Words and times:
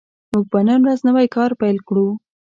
موږ 0.31 0.45
به 0.51 0.59
نن 0.67 0.79
ورځ 0.83 0.99
نوی 1.07 1.27
کار 1.35 1.51
پیل 1.61 1.77
کړو 1.87 2.07